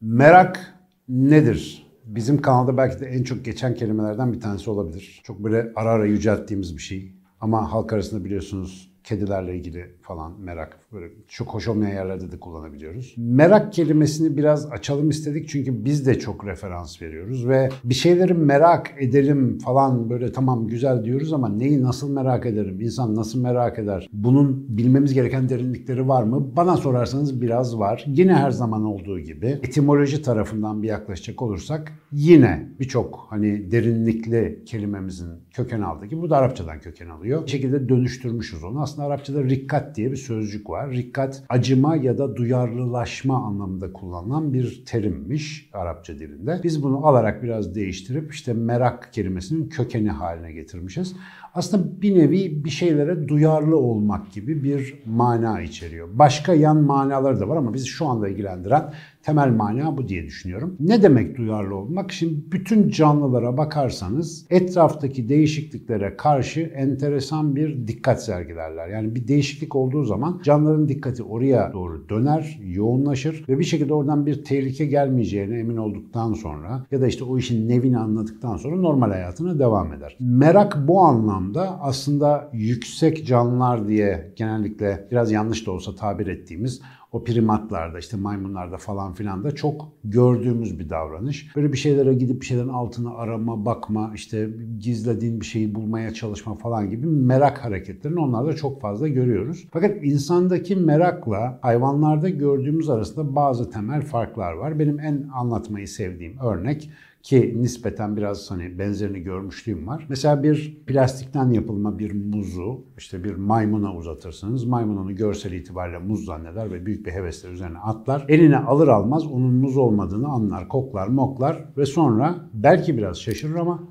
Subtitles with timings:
[0.00, 0.74] Merak
[1.08, 1.86] nedir?
[2.04, 5.20] Bizim kanalda belki de en çok geçen kelimelerden bir tanesi olabilir.
[5.24, 7.14] Çok böyle ara ara yücelttiğimiz bir şey.
[7.40, 13.14] Ama halk arasında biliyorsunuz kedilerle ilgili falan merak böyle çok hoş olmayan yerlerde de kullanabiliyoruz.
[13.16, 18.94] Merak kelimesini biraz açalım istedik çünkü biz de çok referans veriyoruz ve bir şeyleri merak
[18.98, 22.80] edelim falan böyle tamam güzel diyoruz ama neyi nasıl merak ederim?
[22.80, 24.08] İnsan nasıl merak eder?
[24.12, 26.56] Bunun bilmemiz gereken derinlikleri var mı?
[26.56, 28.04] Bana sorarsanız biraz var.
[28.06, 35.30] Yine her zaman olduğu gibi etimoloji tarafından bir yaklaşacak olursak yine birçok hani derinlikli kelimemizin
[35.50, 37.44] köken aldığı gibi bu da Arapçadan köken alıyor.
[37.46, 38.82] Bir şekilde dönüştürmüşüz onu.
[38.82, 40.90] Aslında Arapçada rikkat diye bir sözcük var.
[40.90, 46.60] Rikkat acıma ya da duyarlılaşma anlamında kullanılan bir terimmiş Arapça dilinde.
[46.62, 51.16] Biz bunu alarak biraz değiştirip işte merak kelimesinin kökeni haline getirmişiz.
[51.54, 56.08] Aslında bir nevi bir şeylere duyarlı olmak gibi bir mana içeriyor.
[56.12, 60.76] Başka yan manaları da var ama bizi şu anda ilgilendiren temel mana bu diye düşünüyorum.
[60.80, 62.12] Ne demek duyarlı olmak?
[62.12, 68.88] Şimdi bütün canlılara bakarsanız etraftaki değişikliklere karşı enteresan bir dikkat sergilerler.
[68.88, 74.26] Yani bir değişiklik olduğu zaman canlıların dikkati oraya doğru döner, yoğunlaşır ve bir şekilde oradan
[74.26, 79.10] bir tehlike gelmeyeceğine emin olduktan sonra ya da işte o işin nevini anladıktan sonra normal
[79.10, 80.16] hayatına devam eder.
[80.20, 81.43] Merak bu anlamda
[81.80, 86.80] aslında yüksek canlılar diye genellikle biraz yanlış da olsa tabir ettiğimiz
[87.14, 91.56] o primatlarda işte maymunlarda falan filan da çok gördüğümüz bir davranış.
[91.56, 96.54] Böyle bir şeylere gidip bir şeylerin altına arama, bakma, işte gizlediğin bir şeyi bulmaya çalışma
[96.54, 99.66] falan gibi merak hareketlerini onlarda çok fazla görüyoruz.
[99.72, 104.78] Fakat insandaki merakla hayvanlarda gördüğümüz arasında bazı temel farklar var.
[104.78, 106.90] Benim en anlatmayı sevdiğim örnek
[107.24, 110.06] ki nispeten biraz hani benzerini görmüşlüğüm var.
[110.08, 114.64] Mesela bir plastikten yapılma bir muzu işte bir maymuna uzatırsınız.
[114.64, 118.24] Maymun onu görsel itibariyle muz zanneder ve büyük bir hevesle üzerine atlar.
[118.28, 123.82] Eline alır almaz onun muz olmadığını anlar, koklar, moklar ve sonra belki biraz şaşırır ama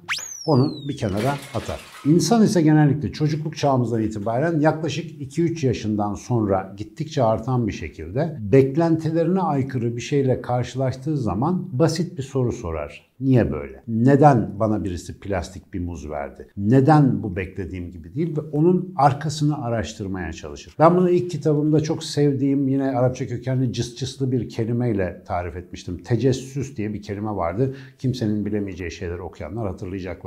[0.46, 1.82] onu bir kenara atar.
[2.06, 9.40] İnsan ise genellikle çocukluk çağımızdan itibaren yaklaşık 2-3 yaşından sonra gittikçe artan bir şekilde beklentilerine
[9.40, 13.14] aykırı bir şeyle karşılaştığı zaman basit bir soru sorar.
[13.20, 13.84] Niye böyle?
[13.88, 16.48] Neden bana birisi plastik bir muz verdi?
[16.58, 18.38] Neden bu beklediğim gibi değil?
[18.38, 20.76] Ve onun arkasını araştırmaya çalışır.
[20.80, 25.98] Ben bunu ilk kitabımda çok sevdiğim yine Arapça kökenli cıs bir kelimeyle tarif etmiştim.
[25.98, 27.76] Tecessüs diye bir kelime vardı.
[28.00, 29.66] Kimsenin bilemeyeceği şeyler okuyanlar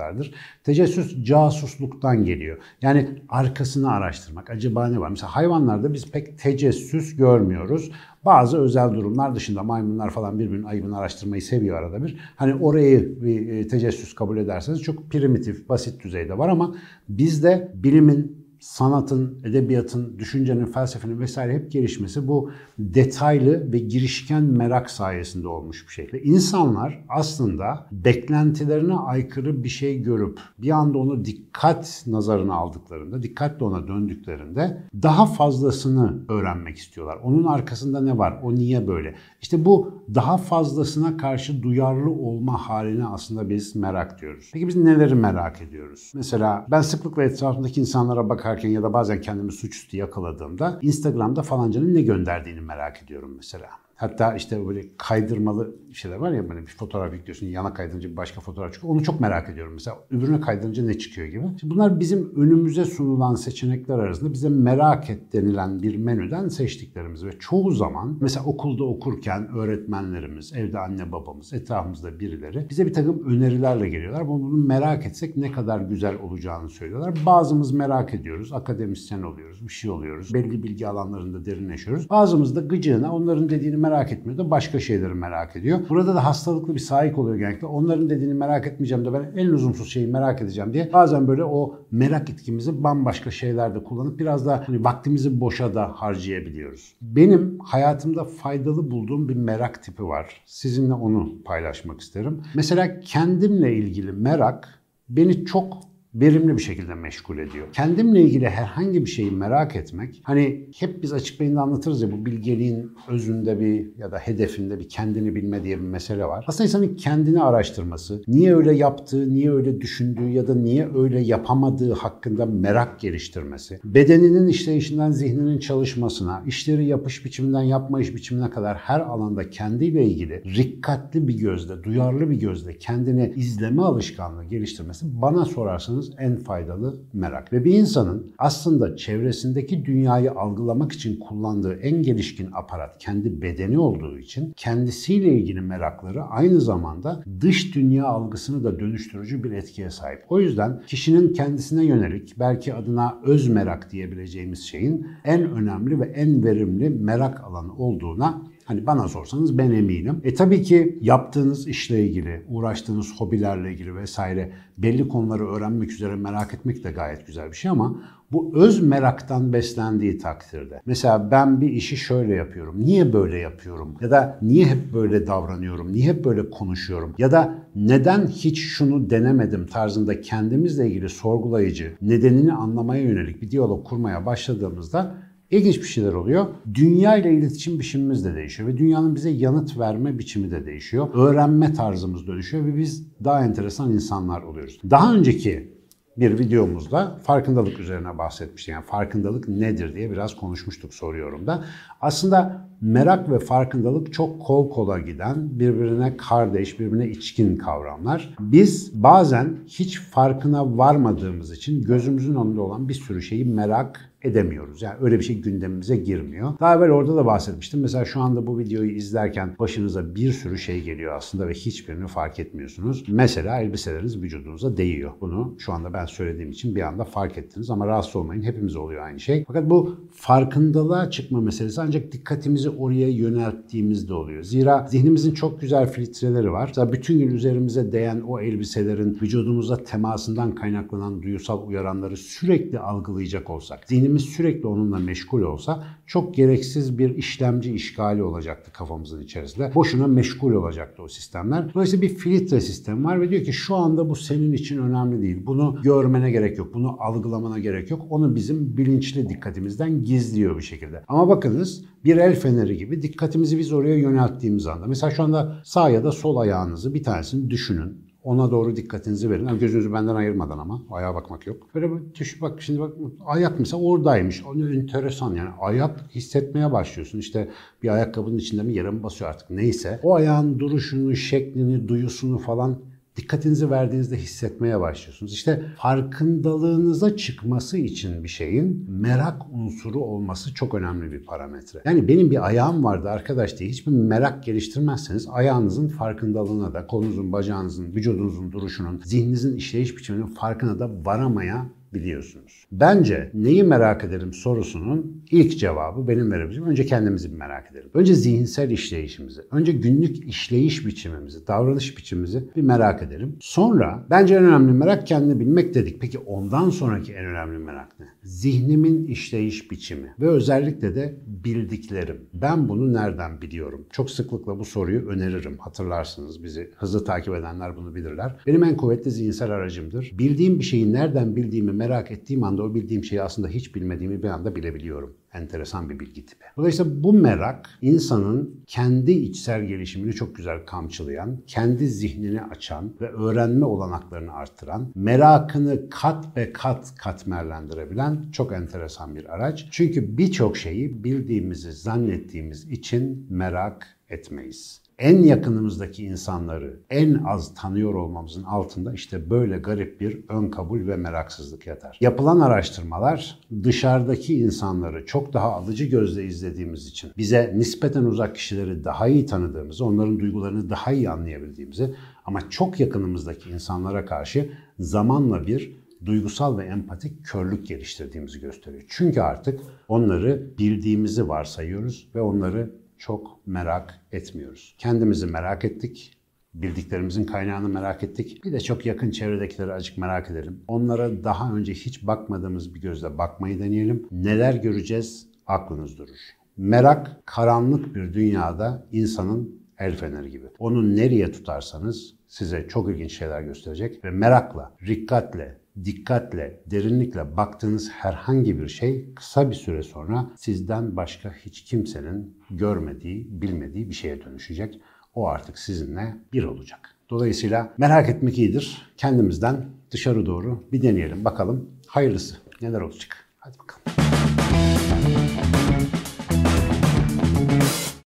[0.06, 0.34] hatırlayacaklardır.
[0.64, 2.58] Tecessüs casusluktan geliyor.
[2.82, 4.50] Yani arkasını araştırmak.
[4.50, 5.08] Acaba ne var?
[5.08, 7.90] Mesela hayvanlarda biz pek tecessüs görmüyoruz.
[8.24, 12.18] Bazı özel durumlar dışında maymunlar falan birbirinin ayıbını araştırmayı seviyor arada bir.
[12.36, 16.74] Hani orayı bir e, tecessüs kabul ederseniz çok primitif, basit düzeyde var ama
[17.08, 25.48] bizde bilimin sanatın, edebiyatın, düşüncenin, felsefenin vesaire hep gelişmesi bu detaylı ve girişken merak sayesinde
[25.48, 26.10] olmuş bir şey.
[26.12, 33.64] Ve insanlar aslında beklentilerine aykırı bir şey görüp bir anda onu dikkat nazarına aldıklarında, dikkatle
[33.64, 37.18] ona döndüklerinde daha fazlasını öğrenmek istiyorlar.
[37.22, 38.40] Onun arkasında ne var?
[38.42, 39.14] O niye böyle?
[39.42, 44.50] İşte bu daha fazlasına karşı duyarlı olma haline aslında biz merak diyoruz.
[44.52, 46.12] Peki biz neleri merak ediyoruz?
[46.14, 52.02] Mesela ben sıklıkla etrafımdaki insanlara bakarken ya da bazen kendimi suçüstü yakaladığımda Instagram'da falancanın ne
[52.02, 53.85] gönderdiğini merak ediyorum mesela.
[53.96, 58.72] Hatta işte böyle kaydırmalı şeyler var ya böyle bir fotoğraf yüklüyorsun yana kaydırınca başka fotoğraf
[58.72, 58.94] çıkıyor.
[58.94, 59.98] Onu çok merak ediyorum mesela.
[60.10, 61.44] Öbürüne kaydırınca ne çıkıyor gibi.
[61.60, 67.30] Şimdi bunlar bizim önümüze sunulan seçenekler arasında bize merak et denilen bir menüden seçtiklerimiz ve
[67.38, 73.88] çoğu zaman mesela okulda okurken öğretmenlerimiz, evde anne babamız, etrafımızda birileri bize bir takım önerilerle
[73.88, 74.28] geliyorlar.
[74.28, 77.14] Bunu merak etsek ne kadar güzel olacağını söylüyorlar.
[77.26, 80.34] Bazımız merak ediyoruz, akademisyen oluyoruz, bir şey oluyoruz.
[80.34, 82.10] Belli bilgi alanlarında derinleşiyoruz.
[82.10, 85.78] Bazımız da gıcığına onların dediğini merak etmiyor da başka şeyleri merak ediyor.
[85.88, 87.66] Burada da hastalıklı bir sahip oluyor genellikle.
[87.66, 90.90] Onların dediğini merak etmeyeceğim de ben en lüzumsuz şeyi merak edeceğim diye.
[90.92, 96.96] Bazen böyle o merak etkimizi bambaşka şeylerde kullanıp biraz da hani vaktimizi boşa da harcayabiliyoruz.
[97.02, 100.42] Benim hayatımda faydalı bulduğum bir merak tipi var.
[100.46, 102.42] Sizinle onu paylaşmak isterim.
[102.54, 105.85] Mesela kendimle ilgili merak beni çok
[106.20, 107.66] verimli bir şekilde meşgul ediyor.
[107.72, 112.26] Kendimle ilgili herhangi bir şeyi merak etmek, hani hep biz açık beyinde anlatırız ya bu
[112.26, 116.44] bilgeliğin özünde bir ya da hedefinde bir kendini bilme diye bir mesele var.
[116.48, 121.92] Aslında insanın kendini araştırması, niye öyle yaptığı, niye öyle düşündüğü ya da niye öyle yapamadığı
[121.92, 129.50] hakkında merak geliştirmesi, bedeninin işleyişinden zihninin çalışmasına, işleri yapış biçiminden yapmayış biçimine kadar her alanda
[129.50, 136.36] kendiyle ilgili rikkatli bir gözle, duyarlı bir gözle kendini izleme alışkanlığı geliştirmesi bana sorarsanız en
[136.36, 137.52] faydalı merak.
[137.52, 144.18] Ve bir insanın aslında çevresindeki dünyayı algılamak için kullandığı en gelişkin aparat kendi bedeni olduğu
[144.18, 150.24] için kendisiyle ilgili merakları aynı zamanda dış dünya algısını da dönüştürücü bir etkiye sahip.
[150.28, 156.44] O yüzden kişinin kendisine yönelik belki adına öz merak diyebileceğimiz şeyin en önemli ve en
[156.44, 160.20] verimli merak alanı olduğuna Hani bana sorsanız ben eminim.
[160.24, 166.54] E tabii ki yaptığınız işle ilgili, uğraştığınız hobilerle ilgili vesaire belli konuları öğrenmek üzere merak
[166.54, 168.02] etmek de gayet güzel bir şey ama
[168.32, 170.82] bu öz meraktan beslendiği takdirde.
[170.86, 172.84] Mesela ben bir işi şöyle yapıyorum.
[172.84, 173.96] Niye böyle yapıyorum?
[174.00, 175.92] Ya da niye hep böyle davranıyorum?
[175.92, 177.14] Niye hep böyle konuşuyorum?
[177.18, 183.86] Ya da neden hiç şunu denemedim tarzında kendimizle ilgili sorgulayıcı, nedenini anlamaya yönelik bir diyalog
[183.86, 185.14] kurmaya başladığımızda
[185.50, 186.46] İlginç bir şeyler oluyor.
[186.74, 191.08] Dünya ile iletişim biçimimiz de değişiyor ve dünyanın bize yanıt verme biçimi de değişiyor.
[191.14, 194.80] Öğrenme tarzımız dönüşüyor ve biz daha enteresan insanlar oluyoruz.
[194.90, 195.76] Daha önceki
[196.16, 198.72] bir videomuzda farkındalık üzerine bahsetmiştik.
[198.72, 201.64] Yani farkındalık nedir diye biraz konuşmuştuk soruyorum da.
[202.00, 208.34] Aslında merak ve farkındalık çok kol kola giden, birbirine kardeş, birbirine içkin kavramlar.
[208.40, 214.82] Biz bazen hiç farkına varmadığımız için gözümüzün önünde olan bir sürü şeyi merak edemiyoruz.
[214.82, 216.52] Yani öyle bir şey gündemimize girmiyor.
[216.60, 217.80] Daha evvel orada da bahsetmiştim.
[217.80, 222.38] Mesela şu anda bu videoyu izlerken başınıza bir sürü şey geliyor aslında ve hiçbirini fark
[222.38, 223.04] etmiyorsunuz.
[223.08, 225.12] Mesela elbiseleriniz vücudunuza değiyor.
[225.20, 228.42] Bunu şu anda ben söylediğim için bir anda fark ettiniz ama rahatsız olmayın.
[228.42, 229.44] Hepimiz oluyor aynı şey.
[229.46, 234.42] Fakat bu farkındalığa çıkma meselesi ancak dikkatimizi oraya yönelttiğimizde oluyor.
[234.42, 236.64] Zira zihnimizin çok güzel filtreleri var.
[236.68, 243.80] Mesela bütün gün üzerimize değen o elbiselerin vücudumuza temasından kaynaklanan duyusal uyaranları sürekli algılayacak olsak,
[243.86, 249.72] zihnimiz zihnimiz sürekli onunla meşgul olsa çok gereksiz bir işlemci işgali olacaktı kafamızın içerisinde.
[249.74, 251.74] Boşuna meşgul olacaktı o sistemler.
[251.74, 255.46] Dolayısıyla bir filtre sistemi var ve diyor ki şu anda bu senin için önemli değil.
[255.46, 256.74] Bunu görmene gerek yok.
[256.74, 258.06] Bunu algılamana gerek yok.
[258.10, 261.02] Onu bizim bilinçli dikkatimizden gizliyor bir şekilde.
[261.08, 264.86] Ama bakınız bir el feneri gibi dikkatimizi biz oraya yönelttiğimiz anda.
[264.86, 268.05] Mesela şu anda sağ ya da sol ayağınızı bir tanesini düşünün.
[268.26, 269.46] Ona doğru dikkatinizi verin.
[269.46, 270.82] Yani gözünüzü benden ayırmadan ama.
[270.90, 271.56] Ayağa bakmak yok.
[271.74, 272.92] Böyle bir düş bak şimdi bak
[273.26, 274.44] ayak mesela oradaymış.
[274.46, 275.50] O enteresan yani.
[275.60, 277.18] Ayak hissetmeye başlıyorsun.
[277.18, 277.48] İşte
[277.82, 280.00] bir ayakkabının içinde mi yere mi basıyor artık neyse.
[280.02, 282.78] O ayağın duruşunu, şeklini, duyusunu falan
[283.16, 285.32] dikkatinizi verdiğinizde hissetmeye başlıyorsunuz.
[285.32, 291.82] İşte farkındalığınıza çıkması için bir şeyin merak unsuru olması çok önemli bir parametre.
[291.84, 297.94] Yani benim bir ayağım vardı arkadaş diye hiçbir merak geliştirmezseniz ayağınızın farkındalığına da kolunuzun, bacağınızın,
[297.94, 302.64] vücudunuzun duruşunun, zihninizin işleyiş biçiminin farkına da varamaya biliyorsunuz.
[302.72, 306.70] Bence neyi merak ederim sorusunun ilk cevabı benim verebileceğim.
[306.70, 307.90] Önce kendimizi merak edelim.
[307.94, 313.36] Önce zihinsel işleyişimizi, önce günlük işleyiş biçimimizi, davranış biçimimizi bir merak edelim.
[313.40, 316.00] Sonra bence en önemli merak kendini bilmek dedik.
[316.00, 318.06] Peki ondan sonraki en önemli merak ne?
[318.22, 322.20] Zihnimin işleyiş biçimi ve özellikle de bildiklerim.
[322.34, 323.86] Ben bunu nereden biliyorum?
[323.90, 325.58] Çok sıklıkla bu soruyu öneririm.
[325.58, 328.36] Hatırlarsınız bizi hızlı takip edenler bunu bilirler.
[328.46, 330.12] Benim en kuvvetli zihinsel aracımdır.
[330.18, 334.28] Bildiğim bir şeyi nereden bildiğimi merak ettiğim anda o bildiğim şeyi aslında hiç bilmediğimi bir
[334.28, 335.16] anda bilebiliyorum.
[335.34, 336.44] Enteresan bir bilgi tipi.
[336.56, 343.64] Dolayısıyla bu merak insanın kendi içsel gelişimini çok güzel kamçılayan, kendi zihnini açan ve öğrenme
[343.64, 349.68] olanaklarını arttıran, merakını kat ve kat katmerlendirebilen çok enteresan bir araç.
[349.70, 358.42] Çünkü birçok şeyi bildiğimizi zannettiğimiz için merak etmeyiz en yakınımızdaki insanları en az tanıyor olmamızın
[358.42, 361.98] altında işte böyle garip bir ön kabul ve meraksızlık yatar.
[362.00, 369.08] Yapılan araştırmalar dışarıdaki insanları çok daha alıcı gözle izlediğimiz için bize nispeten uzak kişileri daha
[369.08, 371.94] iyi tanıdığımızı, onların duygularını daha iyi anlayabildiğimizi
[372.24, 378.84] ama çok yakınımızdaki insanlara karşı zamanla bir duygusal ve empatik körlük geliştirdiğimizi gösteriyor.
[378.88, 384.74] Çünkü artık onları bildiğimizi varsayıyoruz ve onları çok merak etmiyoruz.
[384.78, 386.16] Kendimizi merak ettik,
[386.54, 388.44] bildiklerimizin kaynağını merak ettik.
[388.44, 390.60] Bir de çok yakın çevredekileri azıcık merak edelim.
[390.68, 394.08] Onlara daha önce hiç bakmadığımız bir gözle bakmayı deneyelim.
[394.12, 396.16] Neler göreceğiz aklınız durur.
[396.56, 400.46] Merak karanlık bir dünyada insanın el feneri gibi.
[400.58, 408.58] Onu nereye tutarsanız size çok ilginç şeyler gösterecek ve merakla, rikkatle, dikkatle, derinlikle baktığınız herhangi
[408.58, 414.80] bir şey kısa bir süre sonra sizden başka hiç kimsenin görmediği, bilmediği bir şeye dönüşecek.
[415.14, 416.94] O artık sizinle bir olacak.
[417.10, 418.92] Dolayısıyla merak etmek iyidir.
[418.96, 423.16] Kendimizden dışarı doğru bir deneyelim bakalım hayırlısı neler olacak.
[423.38, 424.05] Hadi bakalım.